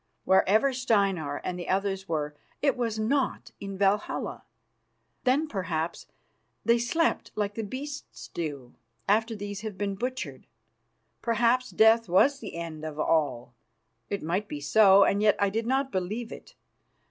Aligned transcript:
Wherever 0.23 0.73
Steinar 0.73 1.41
and 1.43 1.59
the 1.59 1.69
others 1.69 2.09
were, 2.09 2.35
it 2.59 2.75
was 2.75 2.97
not 2.97 3.51
in 3.59 3.77
Valhalla. 3.77 4.43
Then, 5.25 5.47
perhaps, 5.47 6.07
they 6.65 6.79
slept 6.79 7.29
like 7.35 7.53
the 7.53 7.61
beasts 7.63 8.27
do 8.27 8.73
after 9.07 9.35
these 9.35 9.61
have 9.61 9.77
been 9.77 9.93
butchered. 9.93 10.47
Perhaps 11.21 11.69
death 11.69 12.09
was 12.09 12.39
the 12.39 12.55
end 12.55 12.83
of 12.83 12.99
all. 12.99 13.53
It 14.09 14.23
might 14.23 14.47
be 14.47 14.59
so, 14.59 15.03
and 15.03 15.21
yet 15.21 15.35
I 15.37 15.51
did 15.51 15.67
not 15.67 15.91
believe 15.91 16.31
it. 16.31 16.55